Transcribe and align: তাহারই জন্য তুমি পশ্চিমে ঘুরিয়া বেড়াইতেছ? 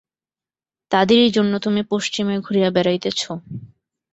তাহারই 0.91 1.29
জন্য 1.31 1.53
তুমি 1.59 1.81
পশ্চিমে 1.91 2.35
ঘুরিয়া 2.45 2.69
বেড়াইতেছ? 2.71 3.21